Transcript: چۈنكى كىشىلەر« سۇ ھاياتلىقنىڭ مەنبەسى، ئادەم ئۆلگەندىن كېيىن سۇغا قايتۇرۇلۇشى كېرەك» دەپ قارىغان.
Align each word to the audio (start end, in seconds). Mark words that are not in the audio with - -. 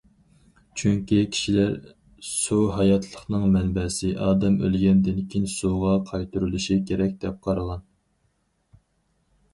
چۈنكى 0.81 1.17
كىشىلەر« 1.35 1.75
سۇ 2.29 2.57
ھاياتلىقنىڭ 2.77 3.45
مەنبەسى، 3.57 4.11
ئادەم 4.29 4.57
ئۆلگەندىن 4.69 5.21
كېيىن 5.29 5.47
سۇغا 5.59 5.95
قايتۇرۇلۇشى 6.11 6.83
كېرەك» 6.89 7.17
دەپ 7.27 7.39
قارىغان. 7.49 7.85